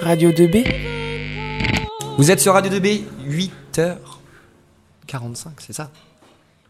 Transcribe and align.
Radio 0.00 0.30
2B 0.30 0.64
Vous 2.18 2.30
êtes 2.30 2.40
sur 2.40 2.52
Radio 2.52 2.70
2B, 2.70 3.02
8h45, 3.26 3.96
c'est 5.58 5.72
ça? 5.72 5.90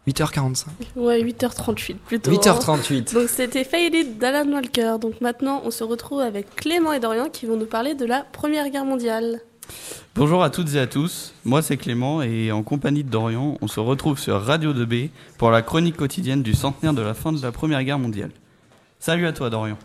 8h45 0.07 0.65
Ouais, 0.95 1.21
8h38 1.21 1.95
plutôt. 1.95 2.31
8h38. 2.31 3.13
Donc 3.13 3.27
c'était 3.27 3.63
Faded 3.63 4.19
d'Alan 4.19 4.51
Walker. 4.51 4.95
Donc 5.01 5.19
maintenant, 5.19 5.61
on 5.65 5.71
se 5.71 5.83
retrouve 5.83 6.21
avec 6.21 6.55
Clément 6.55 6.93
et 6.93 6.99
Dorian 6.99 7.29
qui 7.29 7.45
vont 7.45 7.57
nous 7.57 7.65
parler 7.65 7.95
de 7.95 8.05
la 8.05 8.21
Première 8.21 8.69
Guerre 8.69 8.85
mondiale. 8.85 9.41
Bonjour 10.15 10.43
à 10.43 10.49
toutes 10.49 10.75
et 10.75 10.79
à 10.79 10.87
tous, 10.87 11.33
moi 11.43 11.61
c'est 11.61 11.75
Clément 11.75 12.21
et 12.21 12.51
en 12.51 12.63
compagnie 12.63 13.03
de 13.03 13.09
Dorian, 13.09 13.57
on 13.61 13.67
se 13.67 13.81
retrouve 13.81 14.17
sur 14.17 14.41
Radio 14.41 14.73
2B 14.73 15.09
pour 15.37 15.51
la 15.51 15.61
chronique 15.61 15.97
quotidienne 15.97 16.41
du 16.41 16.53
centenaire 16.53 16.93
de 16.93 17.01
la 17.01 17.13
fin 17.13 17.33
de 17.33 17.41
la 17.41 17.51
Première 17.51 17.83
Guerre 17.83 17.99
mondiale. 17.99 18.31
Salut 18.97 19.27
à 19.27 19.33
toi 19.33 19.49
Dorian. 19.49 19.77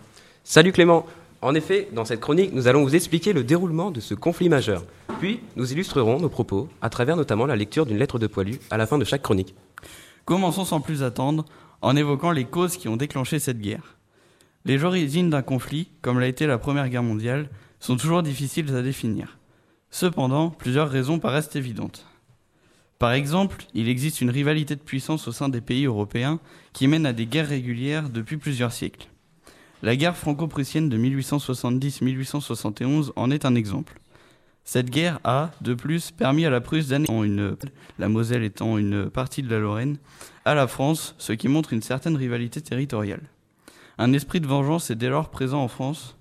Salut 0.45 0.71
Clément. 0.71 1.05
En 1.43 1.55
effet, 1.55 1.89
dans 1.93 2.05
cette 2.05 2.21
chronique, 2.21 2.53
nous 2.53 2.69
allons 2.69 2.85
vous 2.85 2.95
expliquer 2.95 3.33
le 3.33 3.43
déroulement 3.43 3.91
de 3.91 3.99
ce 3.99 4.15
conflit 4.15 4.49
majeur. 4.49 4.85
Puis, 5.19 5.41
nous 5.57 5.73
illustrerons 5.73 6.21
nos 6.21 6.29
propos 6.29 6.69
à 6.81 6.91
travers 6.91 7.17
notamment 7.17 7.47
la 7.47 7.57
lecture 7.57 7.85
d'une 7.85 7.99
lettre 7.99 8.21
de 8.21 8.29
poilu 8.29 8.61
à 8.71 8.77
la 8.77 8.87
fin 8.87 8.99
de 8.99 9.05
chaque 9.05 9.23
chronique. 9.23 9.57
Commençons 10.27 10.65
sans 10.65 10.81
plus 10.81 11.03
attendre 11.03 11.45
en 11.83 11.97
évoquant 11.97 12.31
les 12.31 12.45
causes 12.45 12.77
qui 12.77 12.89
ont 12.89 12.97
déclenché 12.97 13.41
cette 13.41 13.61
guerre. 13.61 13.97
Les 14.65 14.85
origines 14.85 15.31
d'un 15.31 15.43
conflit, 15.43 15.89
comme 16.03 16.21
l'a 16.21 16.29
été 16.29 16.47
la 16.47 16.59
Première 16.59 16.89
Guerre 16.89 17.03
mondiale, 17.03 17.49
sont 17.81 17.97
toujours 17.97 18.23
difficiles 18.23 18.73
à 18.77 18.83
définir. 18.83 19.40
Cependant, 19.91 20.51
plusieurs 20.51 20.89
raisons 20.89 21.19
paraissent 21.19 21.57
évidentes. 21.57 22.07
Par 22.99 23.13
exemple, 23.13 23.65
il 23.75 23.89
existe 23.89 24.21
une 24.21 24.31
rivalité 24.31 24.77
de 24.77 24.81
puissance 24.81 25.27
au 25.27 25.33
sein 25.33 25.49
des 25.49 25.63
pays 25.63 25.87
européens 25.87 26.39
qui 26.73 26.87
mène 26.87 27.07
à 27.07 27.13
des 27.13 27.27
guerres 27.27 27.49
régulières 27.49 28.11
depuis 28.11 28.37
plusieurs 28.37 28.73
siècles. 28.73 29.09
La 29.83 29.97
guerre 29.97 30.17
franco-prussienne 30.17 30.91
de 30.91 30.99
1870-1871 30.99 33.13
en 33.17 33.31
est 33.31 33.47
un 33.47 33.55
exemple. 33.55 33.99
Cette 34.65 34.91
guerre 34.91 35.19
a, 35.25 35.53
de 35.63 35.73
plus, 35.73 36.11
permis 36.11 36.45
à 36.45 36.51
la 36.51 36.61
Prusse 36.61 36.89
d'annexer 36.89 37.13
une, 37.13 37.57
la 37.99 38.09
Moselle 38.11 38.45
étant 38.45 38.77
une 38.77 39.09
partie 39.09 39.43
de 39.43 39.51
la 39.51 39.59
Lorraine, 39.59 39.97
à 40.45 40.55
la 40.55 40.67
France, 40.67 41.15
ce 41.17 41.33
qui 41.33 41.49
montre 41.49 41.73
une 41.73 41.83
certaine 41.83 42.17
rivalité 42.17 42.61
territoriale. 42.61 43.23
Un 43.97 44.13
esprit 44.13 44.41
de 44.41 44.47
vengeance 44.47 44.91
est 44.91 44.95
dès 44.95 45.09
lors 45.09 45.31
présent 45.31 45.63
en 45.63 45.69
France. 45.69 46.19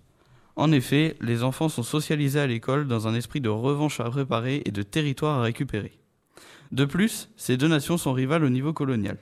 En 0.60 0.74
effet, 0.74 1.16
les 1.22 1.44
enfants 1.44 1.70
sont 1.70 1.84
socialisés 1.84 2.42
à 2.42 2.46
l'école 2.46 2.86
dans 2.86 3.08
un 3.08 3.16
esprit 3.16 3.40
de 3.40 3.48
revanche 3.48 4.02
à 4.02 4.10
préparer 4.10 4.62
et 4.66 4.72
de 4.72 4.84
territoire 4.84 5.40
à 5.40 5.44
récupérer. 5.44 5.94
De 6.74 6.84
plus, 6.84 7.30
ces 7.38 7.56
deux 7.56 7.70
nations 7.70 7.98
sont 7.98 8.12
rivales 8.12 8.44
au 8.44 8.50
niveau 8.50 8.74
colonial. 8.74 9.16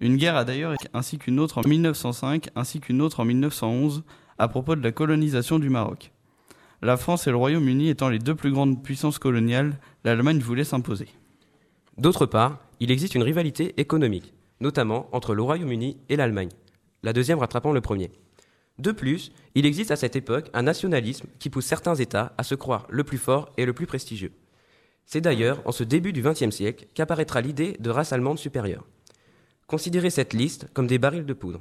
Une 0.00 0.18
guerre 0.18 0.36
a 0.36 0.44
d'ailleurs 0.44 0.74
ainsi 0.92 1.16
qu'une 1.16 1.40
autre 1.40 1.56
en 1.56 1.66
1905 1.66 2.50
ainsi 2.54 2.80
qu'une 2.80 3.00
autre 3.00 3.20
en 3.20 3.24
1911 3.24 4.04
à 4.36 4.48
propos 4.48 4.76
de 4.76 4.82
la 4.82 4.92
colonisation 4.92 5.58
du 5.58 5.70
Maroc. 5.70 6.12
La 6.82 6.98
France 6.98 7.26
et 7.26 7.30
le 7.30 7.38
Royaume-Uni 7.38 7.88
étant 7.88 8.10
les 8.10 8.18
deux 8.18 8.34
plus 8.34 8.52
grandes 8.52 8.82
puissances 8.82 9.18
coloniales, 9.18 9.78
l'Allemagne 10.04 10.38
voulait 10.38 10.64
s'imposer. 10.64 11.08
D'autre 11.96 12.26
part, 12.26 12.58
il 12.78 12.90
existe 12.90 13.14
une 13.14 13.22
rivalité 13.22 13.72
économique, 13.80 14.34
notamment 14.60 15.08
entre 15.12 15.34
le 15.34 15.40
Royaume-Uni 15.40 15.96
et 16.10 16.16
l'Allemagne, 16.16 16.52
la 17.04 17.14
deuxième 17.14 17.38
rattrapant 17.38 17.72
le 17.72 17.80
premier. 17.80 18.10
De 18.78 18.92
plus, 18.92 19.32
il 19.54 19.66
existe 19.66 19.90
à 19.90 19.96
cette 19.96 20.14
époque 20.14 20.50
un 20.52 20.62
nationalisme 20.62 21.26
qui 21.38 21.50
pousse 21.50 21.66
certains 21.66 21.96
États 21.96 22.32
à 22.38 22.44
se 22.44 22.54
croire 22.54 22.86
le 22.90 23.02
plus 23.02 23.18
fort 23.18 23.50
et 23.56 23.66
le 23.66 23.72
plus 23.72 23.86
prestigieux. 23.86 24.32
C'est 25.04 25.20
d'ailleurs 25.20 25.62
en 25.64 25.72
ce 25.72 25.84
début 25.84 26.12
du 26.12 26.22
XXe 26.22 26.50
siècle 26.50 26.86
qu'apparaîtra 26.94 27.40
l'idée 27.40 27.76
de 27.80 27.90
race 27.90 28.12
allemande 28.12 28.38
supérieure. 28.38 28.86
Considérez 29.66 30.10
cette 30.10 30.32
liste 30.32 30.68
comme 30.74 30.86
des 30.86 30.98
barils 30.98 31.26
de 31.26 31.32
poudre. 31.32 31.60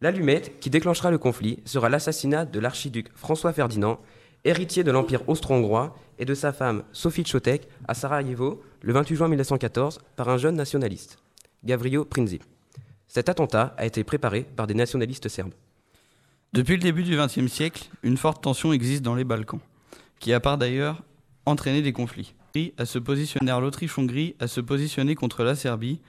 L'allumette 0.00 0.58
qui 0.60 0.70
déclenchera 0.70 1.10
le 1.10 1.18
conflit 1.18 1.60
sera 1.64 1.88
l'assassinat 1.88 2.46
de 2.46 2.58
l'archiduc 2.58 3.08
François 3.14 3.52
Ferdinand, 3.52 4.00
héritier 4.44 4.82
de 4.82 4.90
l'Empire 4.90 5.28
austro-hongrois, 5.28 5.96
et 6.18 6.24
de 6.24 6.34
sa 6.34 6.52
femme 6.52 6.84
Sophie 6.92 7.24
Chotek 7.24 7.68
à 7.88 7.94
Sarajevo 7.94 8.62
le 8.82 8.92
28 8.92 9.16
juin 9.16 9.28
1914 9.28 10.00
par 10.16 10.28
un 10.28 10.36
jeune 10.36 10.54
nationaliste, 10.54 11.18
Gavrio 11.64 12.04
Princip. 12.04 12.42
Cet 13.08 13.28
attentat 13.28 13.74
a 13.76 13.86
été 13.86 14.04
préparé 14.04 14.42
par 14.42 14.66
des 14.66 14.74
nationalistes 14.74 15.28
serbes. 15.28 15.54
Depuis 16.52 16.74
le 16.74 16.82
début 16.82 17.04
du 17.04 17.16
XXe 17.16 17.46
siècle, 17.46 17.88
une 18.02 18.16
forte 18.16 18.42
tension 18.42 18.72
existe 18.72 19.02
dans 19.02 19.14
les 19.14 19.22
Balkans, 19.22 19.60
qui 20.18 20.32
a 20.32 20.40
par 20.40 20.58
d'ailleurs 20.58 21.04
entraîné 21.46 21.80
des 21.80 21.92
conflits. 21.92 22.34
À 22.76 22.86
se 22.86 22.98
positionner, 22.98 23.52
l'Autriche-Hongrie 23.52 24.34
à 24.40 24.48
se 24.48 24.60
positionner 24.60 25.14
contre 25.14 25.44
la 25.44 25.54
Serbie, 25.54 26.00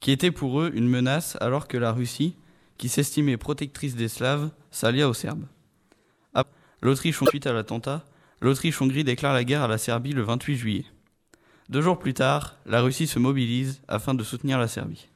qui 0.00 0.10
était 0.10 0.30
pour 0.30 0.62
eux 0.62 0.70
une 0.72 0.88
menace 0.88 1.36
alors 1.42 1.68
que 1.68 1.76
la 1.76 1.92
Russie, 1.92 2.34
qui 2.78 2.88
s'estimait 2.88 3.36
protectrice 3.36 3.94
des 3.94 4.08
Slaves, 4.08 4.48
s'allia 4.70 5.06
aux 5.06 5.14
Serbes. 5.14 5.44
L'Autriche, 6.80 7.22
suite 7.28 7.46
à 7.46 7.52
l'attentat, 7.52 8.06
l'Autriche-Hongrie 8.40 9.04
déclare 9.04 9.34
la 9.34 9.44
guerre 9.44 9.64
à 9.64 9.68
la 9.68 9.76
Serbie 9.76 10.14
le 10.14 10.22
28 10.22 10.56
juillet. 10.56 10.86
Deux 11.68 11.82
jours 11.82 11.98
plus 11.98 12.14
tard, 12.14 12.56
la 12.64 12.80
Russie 12.80 13.06
se 13.06 13.18
mobilise 13.18 13.82
afin 13.86 14.14
de 14.14 14.24
soutenir 14.24 14.58
la 14.58 14.66
Serbie. 14.66 15.08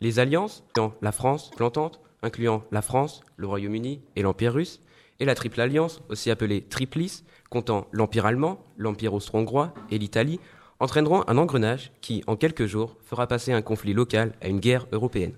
Les 0.00 0.18
alliances, 0.18 0.64
la 1.00 1.12
France, 1.12 1.52
l'entente, 1.60 2.00
incluant 2.22 2.64
la 2.70 2.82
France, 2.82 3.22
le 3.36 3.46
Royaume-Uni 3.46 4.00
et 4.16 4.22
l'Empire 4.22 4.54
russe, 4.54 4.80
et 5.20 5.24
la 5.24 5.34
Triple 5.34 5.60
Alliance, 5.60 6.00
aussi 6.08 6.30
appelée 6.30 6.62
Triplice, 6.62 7.24
comptant 7.50 7.88
l'Empire 7.92 8.26
allemand, 8.26 8.64
l'Empire 8.76 9.14
austro-hongrois 9.14 9.74
et 9.90 9.98
l'Italie, 9.98 10.40
entraîneront 10.80 11.24
un 11.26 11.38
engrenage 11.38 11.92
qui, 12.00 12.22
en 12.26 12.36
quelques 12.36 12.66
jours, 12.66 12.96
fera 13.02 13.26
passer 13.26 13.52
un 13.52 13.62
conflit 13.62 13.94
local 13.94 14.32
à 14.40 14.48
une 14.48 14.60
guerre 14.60 14.86
européenne. 14.92 15.34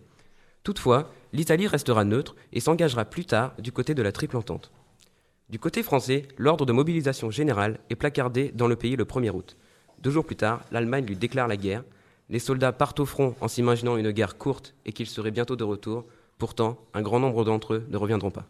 Toutefois, 0.63 1.11
l'Italie 1.33 1.67
restera 1.67 2.05
neutre 2.05 2.37
et 2.53 2.61
s'engagera 2.61 3.05
plus 3.05 3.25
tard 3.25 3.55
du 3.59 3.73
côté 3.73 3.95
de 3.95 4.03
la 4.03 4.13
Triple 4.13 4.37
Entente. 4.37 4.71
Du 5.49 5.59
côté 5.59 5.83
français, 5.83 6.29
l'ordre 6.37 6.67
de 6.67 6.73
mobilisation 6.73 7.31
générale 7.31 7.81
est 7.89 7.97
placardé 7.97 8.53
dans 8.55 8.69
le 8.69 8.77
pays 8.77 8.97
le 8.97 9.05
1er 9.05 9.31
août. 9.31 9.57
Deux 10.01 10.11
jours 10.11 10.25
plus 10.25 10.37
tard, 10.37 10.65
l'Allemagne 10.71 11.07
lui 11.07 11.17
déclare 11.17 11.49
la 11.49 11.57
guerre. 11.57 11.83
Les 12.29 12.39
soldats 12.39 12.73
partent 12.73 13.01
au 13.01 13.07
front 13.07 13.35
en 13.41 13.49
s'imaginant 13.49 13.97
une 13.97 14.13
guerre 14.13 14.39
courte 14.39 14.75
et 14.85 14.93
qu'ils 14.93 15.09
seraient 15.09 15.31
bientôt 15.31 15.57
de 15.57 15.65
retour. 15.65 16.05
Pourtant, 16.41 16.79
un 16.95 17.03
grand 17.03 17.21
nombre 17.21 17.45
d'entre 17.45 17.75
eux 17.75 17.87
ne 17.91 17.99
reviendront 17.99 18.31
pas. 18.31 18.47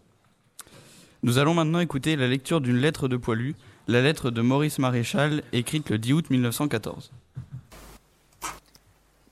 Nous 1.25 1.39
allons 1.39 1.55
maintenant 1.55 1.81
écouter 1.81 2.15
la 2.15 2.29
lecture 2.29 2.61
d'une 2.61 2.77
lettre 2.77 3.09
de 3.09 3.17
Poilu, 3.17 3.57
la 3.89 4.01
lettre 4.01 4.31
de 4.31 4.41
Maurice 4.41 4.79
Maréchal, 4.79 5.43
écrite 5.53 5.91
le 5.91 5.99
10 5.99 6.13
août 6.13 6.31
1914. 6.31 7.11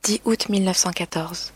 10 0.02 0.22
août 0.24 0.48
1914. 0.48 1.52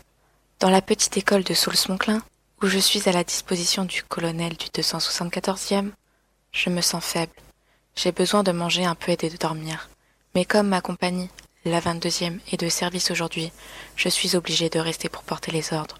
Dans 0.61 0.69
la 0.69 0.81
petite 0.81 1.17
école 1.17 1.43
de 1.43 1.53
Soultz-Monclin, 1.53 2.21
où 2.61 2.67
je 2.67 2.79
suis 2.79 3.09
à 3.09 3.11
la 3.11 3.25
disposition 3.25 3.83
du 3.83 4.01
colonel 4.03 4.55
du 4.55 4.67
274e, 4.67 5.89
je 6.53 6.69
me 6.69 6.79
sens 6.79 7.03
faible. 7.03 7.33
J'ai 7.97 8.13
besoin 8.13 8.43
de 8.43 8.53
manger 8.53 8.85
un 8.85 8.95
peu 8.95 9.11
et 9.11 9.17
de 9.17 9.37
dormir. 9.37 9.89
Mais 10.35 10.45
comme 10.45 10.69
ma 10.69 10.79
compagnie, 10.79 11.27
la 11.65 11.81
22e, 11.81 12.39
est 12.53 12.61
de 12.61 12.69
service 12.69 13.11
aujourd'hui, 13.11 13.51
je 13.97 14.07
suis 14.07 14.37
obligé 14.37 14.69
de 14.69 14.79
rester 14.79 15.09
pour 15.09 15.23
porter 15.23 15.51
les 15.51 15.73
ordres. 15.73 15.97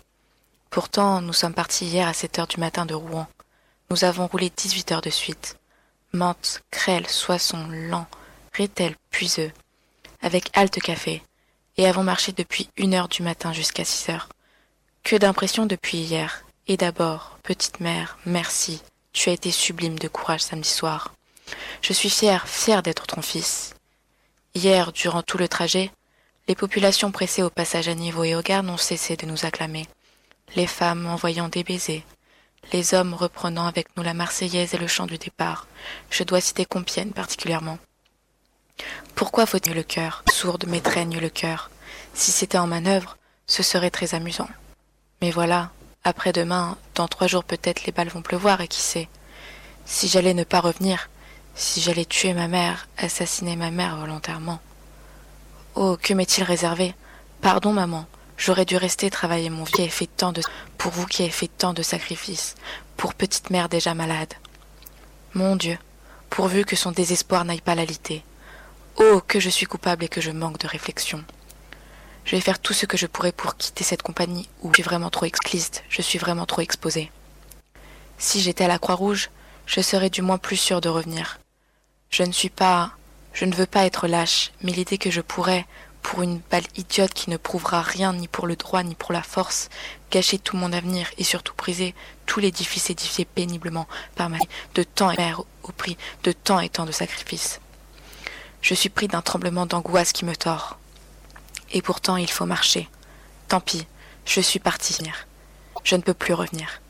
Pourtant, 0.73 1.21
nous 1.21 1.33
sommes 1.33 1.53
partis 1.53 1.85
hier 1.85 2.07
à 2.07 2.13
7 2.13 2.39
heures 2.39 2.47
du 2.47 2.59
matin 2.59 2.87
de 2.87 2.95
Rouen. 2.95 3.27
Nous 3.91 4.05
avons 4.05 4.25
roulé 4.25 4.49
18 4.49 4.91
heures 4.91 5.01
de 5.01 5.11
suite. 5.11 5.59
Mantes, 6.13 6.63
Crêle, 6.71 7.07
Soissons, 7.07 7.67
Lens, 7.69 8.07
Rethel, 8.57 8.95
Puiseux, 9.11 9.51
avec 10.23 10.49
halte 10.57 10.79
café, 10.79 11.21
et 11.77 11.85
avons 11.85 12.01
marché 12.01 12.31
depuis 12.31 12.69
une 12.75 12.95
heure 12.95 13.07
du 13.07 13.21
matin 13.21 13.53
jusqu'à 13.53 13.85
six 13.85 14.09
heures. 14.09 14.29
Que 15.03 15.15
d'impressions 15.15 15.67
depuis 15.67 15.99
hier. 15.99 16.43
Et 16.67 16.75
d'abord, 16.75 17.37
petite 17.43 17.79
mère, 17.79 18.17
merci. 18.25 18.81
Tu 19.11 19.29
as 19.29 19.33
été 19.33 19.51
sublime 19.51 19.99
de 19.99 20.07
courage 20.07 20.41
samedi 20.41 20.69
soir. 20.69 21.13
Je 21.83 21.93
suis 21.93 22.09
fière, 22.09 22.47
fière 22.47 22.81
d'être 22.81 23.05
ton 23.05 23.21
fils. 23.21 23.75
Hier, 24.55 24.91
durant 24.91 25.21
tout 25.21 25.37
le 25.37 25.47
trajet, 25.47 25.91
les 26.47 26.55
populations 26.55 27.11
pressées 27.11 27.43
au 27.43 27.51
passage 27.51 27.89
à 27.89 27.93
niveau 27.93 28.23
et 28.23 28.33
au 28.33 28.41
gare 28.41 28.63
n'ont 28.63 28.77
cessé 28.77 29.15
de 29.15 29.27
nous 29.27 29.45
acclamer. 29.45 29.87
Les 30.55 30.67
femmes 30.67 31.07
envoyant 31.07 31.49
des 31.49 31.63
baisers, 31.63 32.03
les 32.71 32.93
hommes 32.93 33.13
reprenant 33.13 33.65
avec 33.65 33.87
nous 33.97 34.03
la 34.03 34.13
Marseillaise 34.13 34.73
et 34.73 34.77
le 34.77 34.87
chant 34.87 35.07
du 35.07 35.17
départ. 35.17 35.67
Je 36.09 36.23
dois 36.23 36.41
citer 36.41 36.65
Compiègne 36.65 37.11
particulièrement. 37.11 37.79
Pourquoi 39.15 39.45
faut-il 39.45 39.73
le 39.73 39.83
cœur? 39.83 40.23
Sourde 40.31 40.65
m'étreigne 40.67 41.19
le 41.19 41.29
cœur. 41.29 41.71
Si 42.13 42.31
c'était 42.31 42.57
en 42.57 42.67
manœuvre, 42.67 43.17
ce 43.47 43.63
serait 43.63 43.89
très 43.89 44.15
amusant. 44.15 44.49
Mais 45.21 45.31
voilà, 45.31 45.71
après-demain, 46.03 46.77
dans 46.95 47.07
trois 47.07 47.27
jours 47.27 47.43
peut-être 47.43 47.85
les 47.85 47.91
balles 47.91 48.09
vont 48.09 48.21
pleuvoir 48.21 48.61
et 48.61 48.67
qui 48.67 48.81
sait? 48.81 49.09
Si 49.85 50.07
j'allais 50.07 50.33
ne 50.33 50.43
pas 50.43 50.59
revenir, 50.59 51.09
si 51.55 51.81
j'allais 51.81 52.05
tuer 52.05 52.33
ma 52.33 52.47
mère, 52.47 52.87
assassiner 52.97 53.55
ma 53.55 53.71
mère 53.71 53.97
volontairement. 53.97 54.59
Oh, 55.75 55.97
que 56.01 56.13
m'est-il 56.13 56.43
réservé? 56.43 56.95
Pardon, 57.41 57.73
maman, 57.73 58.05
j'aurais 58.43 58.65
dû 58.65 58.75
rester 58.75 59.09
travailler 59.09 59.49
mon 59.49 59.63
vie 59.63 59.83
et 59.83 59.87
fait 59.87 60.07
tant 60.07 60.33
de 60.33 60.41
pour 60.77 60.91
vous 60.91 61.05
qui 61.05 61.21
avez 61.21 61.31
fait 61.31 61.47
tant 61.47 61.71
de 61.73 61.81
sacrifices, 61.81 62.55
pour 62.97 63.13
petite 63.13 63.51
mère 63.51 63.69
déjà 63.69 63.93
malade. 63.93 64.33
Mon 65.33 65.55
Dieu, 65.55 65.77
pourvu 66.29 66.65
que 66.65 66.75
son 66.75 66.91
désespoir 66.91 67.45
n'aille 67.45 67.61
pas 67.61 67.73
l'aliter. 67.73 68.21
Oh, 68.97 69.21
que 69.25 69.39
je 69.39 69.49
suis 69.49 69.65
coupable 69.65 70.03
et 70.03 70.09
que 70.09 70.19
je 70.19 70.31
manque 70.31 70.57
de 70.57 70.67
réflexion. 70.67 71.23
Je 72.25 72.35
vais 72.35 72.41
faire 72.41 72.59
tout 72.59 72.73
ce 72.73 72.85
que 72.85 72.97
je 72.97 73.07
pourrai 73.07 73.31
pour 73.31 73.55
quitter 73.55 73.85
cette 73.85 74.01
compagnie 74.01 74.49
où 74.61 74.69
je 74.71 74.75
suis 74.75 74.83
vraiment 74.83 75.09
trop 75.09 75.25
excliste, 75.25 75.85
je 75.87 76.01
suis 76.01 76.19
vraiment 76.19 76.45
trop 76.45 76.61
exposée. 76.61 77.11
Si 78.17 78.41
j'étais 78.41 78.65
à 78.65 78.69
la 78.69 78.77
Croix-Rouge, 78.77 79.29
je 79.65 79.79
serais 79.79 80.09
du 80.09 80.21
moins 80.21 80.37
plus 80.37 80.57
sûre 80.57 80.81
de 80.81 80.89
revenir. 80.89 81.39
Je 82.09 82.23
ne 82.23 82.33
suis 82.33 82.49
pas. 82.49 82.91
Je 83.31 83.45
ne 83.45 83.55
veux 83.55 83.65
pas 83.65 83.85
être 83.85 84.07
lâche, 84.07 84.51
mais 84.61 84.73
l'idée 84.73 84.99
que 84.99 85.09
je 85.09 85.21
pourrais, 85.21 85.65
pour 86.03 86.21
une 86.21 86.41
balle 86.51 86.67
idiote 86.75 87.13
qui 87.13 87.31
ne 87.31 87.37
prouvera 87.37 87.81
rien 87.81 88.13
ni 88.13 88.27
pour 88.27 88.45
le 88.45 88.55
droit 88.55 88.83
ni 88.83 88.93
pour 88.93 89.13
la 89.13 89.23
force, 89.23 89.69
gâcher 90.11 90.37
tout 90.37 90.57
mon 90.57 90.71
avenir 90.71 91.09
et 91.17 91.23
surtout 91.23 91.55
briser 91.57 91.95
tout 92.27 92.39
l'édifice 92.39 92.91
édifié 92.91 93.25
péniblement 93.25 93.87
par 94.15 94.29
ma 94.29 94.37
vie 94.37 94.47
de 94.75 94.83
temps 94.83 95.11
et 95.11 95.33
au 95.63 95.71
prix 95.71 95.97
de 96.23 96.31
temps 96.31 96.59
et 96.59 96.69
tant 96.69 96.85
de 96.85 96.91
sacrifices. 96.91 97.59
Je 98.61 98.75
suis 98.75 98.89
pris 98.89 99.07
d'un 99.07 99.21
tremblement 99.21 99.65
d'angoisse 99.65 100.13
qui 100.13 100.25
me 100.25 100.35
tord. 100.35 100.77
Et 101.71 101.81
pourtant 101.81 102.17
il 102.17 102.29
faut 102.29 102.45
marcher. 102.45 102.87
Tant 103.47 103.59
pis, 103.59 103.87
je 104.25 104.41
suis 104.41 104.59
parti. 104.59 104.99
Je 105.83 105.95
ne 105.95 106.01
peux 106.01 106.13
plus 106.13 106.33
revenir. 106.33 106.81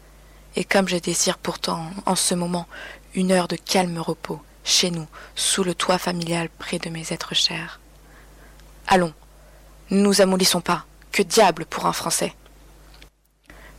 Et 0.56 0.64
comme 0.66 0.88
je 0.88 0.98
désire 0.98 1.38
pourtant, 1.38 1.90
en 2.06 2.16
ce 2.16 2.36
moment, 2.36 2.68
une 3.16 3.32
heure 3.32 3.48
de 3.48 3.56
calme 3.56 3.98
repos, 3.98 4.42
chez 4.64 4.92
nous, 4.92 5.08
sous 5.36 5.64
le 5.64 5.74
toit 5.74 5.98
familial 5.98 6.50
près 6.50 6.80
de 6.80 6.90
mes 6.90 7.12
êtres 7.12 7.36
chers. 7.36 7.80
Allons, 8.88 9.14
ne 9.90 10.02
nous 10.02 10.22
amollissons 10.22 10.62
pas. 10.62 10.86
Que 11.12 11.22
diable 11.24 11.66
pour 11.66 11.86
un 11.86 11.94
Français? 11.94 12.34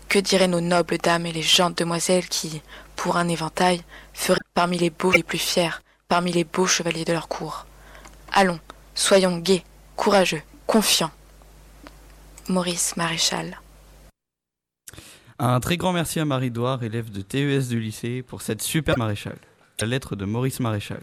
Que 0.09 0.19
diraient 0.19 0.49
nos 0.49 0.61
nobles 0.61 0.99
dames 0.99 1.27
et 1.27 1.33
les 1.33 1.43
gentes 1.43 1.79
demoiselles 1.79 2.29
qui, 2.29 2.63
pour 2.95 3.17
un 3.17 3.29
éventail, 3.29 3.83
feraient 4.13 4.39
parmi 4.55 4.79
les 4.79 4.91
beaux 4.91 5.13
les 5.13 5.23
plus 5.23 5.39
fiers, 5.39 5.81
parmi 6.09 6.33
les 6.33 6.45
beaux 6.45 6.67
chevaliers 6.67 7.05
de 7.05 7.13
leur 7.13 7.29
cour? 7.29 7.67
Allons, 8.33 8.61
soyons 8.95 9.39
gais, 9.39 9.65
courageux, 9.97 10.43
confiants. 10.67 11.11
Maurice 12.49 12.97
Maréchal. 12.97 13.61
Un 15.39 15.59
très 15.59 15.77
grand 15.77 15.93
merci 15.93 16.21
à 16.21 16.25
Marie-Douard, 16.25 16.85
élève 16.85 17.11
de 17.11 17.21
TES 17.21 17.69
du 17.69 17.81
lycée, 17.81 18.23
pour 18.23 18.43
cette 18.43 18.63
super 18.63 18.97
maréchal. 18.97 19.37
La 19.81 19.87
lettre 19.89 20.15
de 20.15 20.25
Maurice 20.25 20.61
Maréchal. 20.61 21.03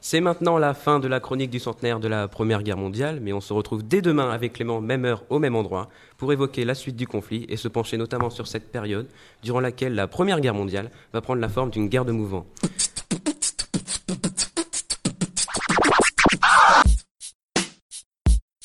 C'est 0.00 0.20
maintenant 0.20 0.58
la 0.58 0.74
fin 0.74 1.00
de 1.00 1.08
la 1.08 1.20
chronique 1.20 1.50
du 1.50 1.58
centenaire 1.58 2.00
de 2.00 2.08
la 2.08 2.28
Première 2.28 2.62
Guerre 2.62 2.76
mondiale, 2.76 3.18
mais 3.20 3.32
on 3.32 3.40
se 3.40 3.52
retrouve 3.52 3.82
dès 3.82 4.02
demain 4.02 4.30
avec 4.30 4.52
Clément, 4.52 4.80
même 4.80 5.04
heure, 5.04 5.24
au 5.30 5.38
même 5.38 5.56
endroit, 5.56 5.88
pour 6.16 6.32
évoquer 6.32 6.64
la 6.64 6.74
suite 6.74 6.96
du 6.96 7.06
conflit 7.06 7.46
et 7.48 7.56
se 7.56 7.68
pencher 7.68 7.96
notamment 7.96 8.30
sur 8.30 8.46
cette 8.46 8.70
période 8.70 9.08
durant 9.42 9.60
laquelle 9.60 9.94
la 9.94 10.06
Première 10.06 10.40
Guerre 10.40 10.54
mondiale 10.54 10.90
va 11.12 11.20
prendre 11.20 11.40
la 11.40 11.48
forme 11.48 11.70
d'une 11.70 11.88
guerre 11.88 12.04
de 12.04 12.12
mouvement. 12.12 12.46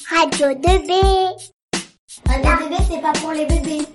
Radio 0.09 0.47
2B. 0.47 0.91
Radio 2.27 2.51
2B, 2.51 2.75
c'est 2.89 3.01
pas 3.01 3.13
pour 3.13 3.31
les 3.31 3.45
bébés. 3.45 3.85